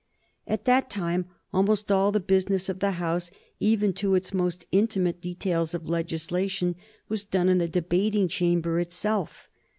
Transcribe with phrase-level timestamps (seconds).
[0.47, 5.21] At that time almost all the business of the House, even to its most minute
[5.21, 6.73] details of legislation,
[7.07, 9.47] was done in the debating chamber itself.